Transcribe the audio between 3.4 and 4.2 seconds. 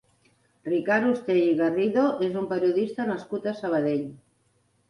a Sabadell.